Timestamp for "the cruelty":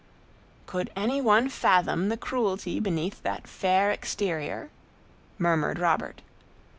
2.09-2.79